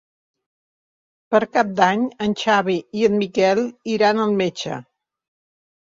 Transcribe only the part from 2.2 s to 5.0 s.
en Xavi i en Miquel iran al metge.